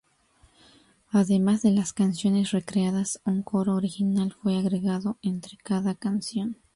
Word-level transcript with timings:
Además 1.11 1.61
de 1.61 1.69
las 1.69 1.93
canciones 1.93 2.49
recreadas, 2.49 3.21
un 3.23 3.43
coro 3.43 3.75
original 3.75 4.33
fue 4.33 4.57
agregado 4.57 5.19
entre 5.21 5.57
cada 5.57 5.93
canción. 5.93 6.57